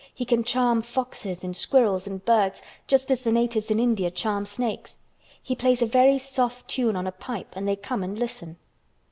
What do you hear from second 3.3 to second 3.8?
natives in